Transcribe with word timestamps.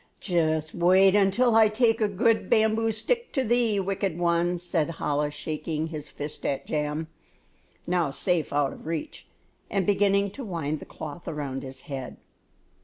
"Just 0.19 0.73
wait 0.73 1.13
until 1.13 1.53
I 1.55 1.67
take 1.67 2.01
a 2.01 2.07
good 2.07 2.49
bamboo 2.49 2.91
stick 2.91 3.31
to 3.33 3.43
thee, 3.43 3.79
wicked 3.79 4.17
one," 4.17 4.57
said 4.57 4.95
Chola, 4.97 5.29
shaking 5.29 5.89
his 5.89 6.09
fist 6.09 6.43
at 6.43 6.65
Jam, 6.65 7.07
now 7.85 8.09
safe 8.09 8.51
out 8.51 8.73
of 8.73 8.87
reach, 8.87 9.27
and 9.69 9.85
beginning 9.85 10.31
to 10.31 10.43
wind 10.43 10.79
the 10.79 10.85
cloth 10.85 11.27
around 11.27 11.61
his 11.61 11.81
head. 11.81 12.17